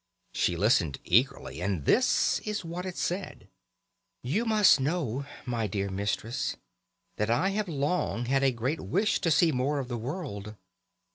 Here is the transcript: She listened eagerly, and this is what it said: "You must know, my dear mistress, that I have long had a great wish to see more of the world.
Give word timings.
She 0.33 0.57
listened 0.57 0.97
eagerly, 1.03 1.61
and 1.61 1.85
this 1.85 2.39
is 2.39 2.65
what 2.65 2.87
it 2.87 2.97
said: 2.97 3.49
"You 4.23 4.45
must 4.45 4.79
know, 4.79 5.27
my 5.45 5.67
dear 5.67 5.91
mistress, 5.91 6.57
that 7.17 7.29
I 7.29 7.49
have 7.49 7.67
long 7.69 8.25
had 8.25 8.41
a 8.41 8.51
great 8.51 8.79
wish 8.79 9.21
to 9.21 9.29
see 9.29 9.51
more 9.51 9.77
of 9.77 9.89
the 9.89 9.99
world. 9.99 10.55